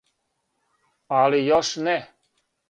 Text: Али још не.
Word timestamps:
Али 1.19 1.43
још 1.49 1.71
не. 1.89 1.95